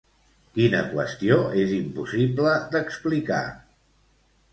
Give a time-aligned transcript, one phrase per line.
[0.53, 3.43] Quina qüestió és impossible d'explicar?